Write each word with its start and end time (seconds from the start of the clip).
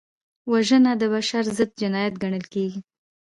وژنه 0.51 0.91
د 1.01 1.03
بشر 1.13 1.43
ضد 1.57 1.71
جنایت 1.81 2.13
ګڼل 2.23 2.45
کېږي 2.53 2.79